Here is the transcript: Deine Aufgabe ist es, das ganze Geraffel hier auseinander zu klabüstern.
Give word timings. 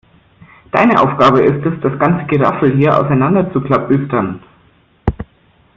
Deine 0.71 0.99
Aufgabe 0.99 1.43
ist 1.43 1.63
es, 1.63 1.79
das 1.83 1.99
ganze 1.99 2.25
Geraffel 2.25 2.75
hier 2.75 2.97
auseinander 2.99 3.53
zu 3.53 3.61
klabüstern. 3.61 4.41